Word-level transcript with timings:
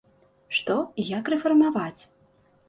Што 0.59 0.77
і 1.03 1.05
як 1.09 1.29
рэфармаваць? 1.35 2.01